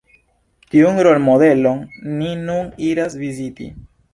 [0.71, 1.83] Tiun rolmodelon
[2.17, 3.71] ni nun iras viziti.